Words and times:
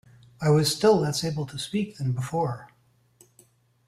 I 0.41 0.49
was 0.49 0.75
still 0.75 0.97
less 0.97 1.23
able 1.23 1.45
to 1.45 1.59
speak 1.59 1.97
than 1.99 2.13
before. 2.13 2.69